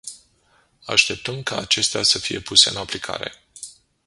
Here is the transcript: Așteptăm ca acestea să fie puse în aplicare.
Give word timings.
Așteptăm 0.85 1.43
ca 1.43 1.57
acestea 1.57 2.03
să 2.03 2.19
fie 2.19 2.39
puse 2.39 2.69
în 2.69 2.75
aplicare. 2.75 3.43